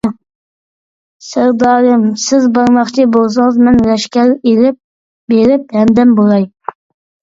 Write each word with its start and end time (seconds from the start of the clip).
سەردارىم، 1.25 2.07
سىز 2.23 2.47
بارماقچى 2.57 3.05
بولسىڭىز، 3.17 3.61
مەن 3.67 3.79
لەشكەر 3.91 4.33
ئېلىپ 4.35 4.81
بېرىپ 5.35 5.77
ھەمدەم 5.81 6.17
بولاي. 6.23 6.49